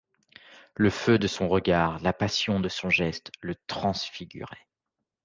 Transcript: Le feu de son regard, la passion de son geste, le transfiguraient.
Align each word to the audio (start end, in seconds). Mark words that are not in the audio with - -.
Le 0.73 0.89
feu 0.89 1.19
de 1.19 1.27
son 1.27 1.47
regard, 1.47 1.99
la 2.01 2.11
passion 2.11 2.59
de 2.59 2.69
son 2.69 2.89
geste, 2.89 3.31
le 3.41 3.53
transfiguraient. 3.67 4.67